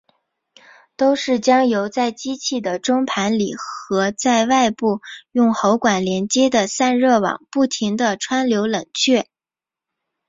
[0.95, 4.99] 都是将油在机器的中盘里和在外部
[5.31, 9.27] 用喉管连接的散热网不停地穿流冷却。